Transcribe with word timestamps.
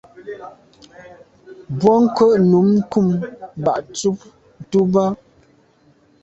Mbwôg 1.73 2.03
ko’ 2.15 2.25
num 2.49 2.69
kum 2.91 3.07
ba’ 3.63 3.73
ntshùb 3.83 4.17
tu 4.69 4.79
ba’. 4.91 5.05